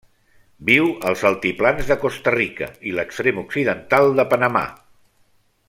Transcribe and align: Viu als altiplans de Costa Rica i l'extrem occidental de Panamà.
Viu 0.69 0.87
als 1.09 1.25
altiplans 1.29 1.91
de 1.91 1.97
Costa 2.05 2.33
Rica 2.37 2.71
i 2.91 2.95
l'extrem 2.95 3.43
occidental 3.45 4.11
de 4.21 4.27
Panamà. 4.33 4.65